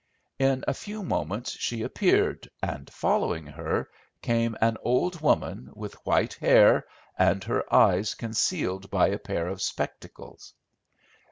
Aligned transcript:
In 0.39 0.65
a 0.67 0.73
few 0.73 1.03
moments 1.03 1.51
she 1.51 1.83
appeared, 1.83 2.49
and, 2.63 2.91
following 2.91 3.45
her, 3.45 3.87
came 4.23 4.57
an 4.59 4.77
old 4.81 5.21
woman, 5.21 5.69
with 5.75 5.93
white 6.07 6.33
hair, 6.33 6.87
and 7.19 7.43
her 7.43 7.71
eyes 7.71 8.15
concealed 8.15 8.89
by 8.89 9.09
a 9.09 9.19
pair 9.19 9.47
of 9.47 9.61
spectacles. 9.61 10.55